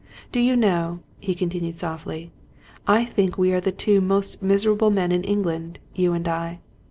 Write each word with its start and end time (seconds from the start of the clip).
Do 0.31 0.39
you 0.39 0.55
know," 0.55 1.01
he 1.19 1.35
continued 1.35 1.75
softly," 1.75 2.31
I 2.97 3.05
think 3.05 3.37
we 3.37 3.53
are 3.53 3.61
the 3.61 3.71
two 3.71 4.01
most 4.01 4.41
miserable 4.41 4.89
men 4.89 5.11
in 5.11 5.23
England, 5.23 5.77
you 5.93 6.13
and 6.13 6.27
I? 6.27 6.59